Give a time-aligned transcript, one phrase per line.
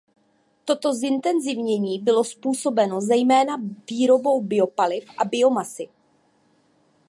[0.65, 3.55] Toto zintenzivnění bylo způsobeno zejména
[3.89, 5.89] výrobou biopaliv a biomasy.